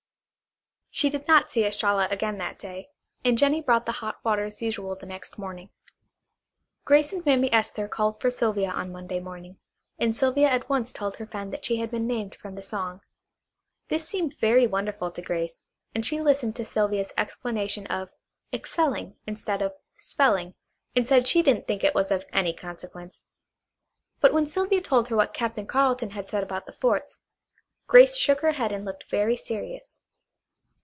[0.93, 2.89] She did not see Estralla again that day,
[3.23, 5.69] and Jennie brought the hot water as usual the next morning.
[6.83, 9.57] Grace and Mammy Esther called for Sylvia on Monday morning,
[9.97, 12.99] and Sylvia at once told her friend that she had been named from the song.
[13.87, 15.55] This seemed very wonderful to Grace,
[15.95, 18.09] and she listened to Sylvia's explanation of
[18.53, 20.55] "excelling" instead of "spelling,"
[20.93, 23.23] and said she didn't think it was of any consequence.
[24.19, 27.21] But when Sylvia told her what Captain Carleton had said about the forts,
[27.87, 29.97] Grace shook her head and looked very serious.